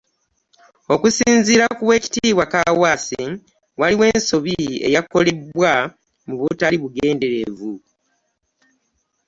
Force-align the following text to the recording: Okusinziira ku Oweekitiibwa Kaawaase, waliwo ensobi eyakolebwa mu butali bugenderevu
Okusinziira 0.93 1.65
ku 1.77 1.81
Oweekitiibwa 1.85 2.45
Kaawaase, 2.51 3.21
waliwo 3.79 4.03
ensobi 4.13 4.53
eyakolebwa 4.87 5.71
mu 6.27 6.33
butali 6.41 6.77
bugenderevu 6.83 7.71